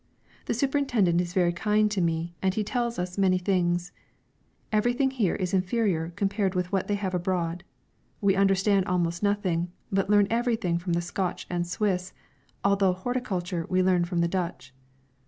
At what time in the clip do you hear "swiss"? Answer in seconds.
11.67-12.13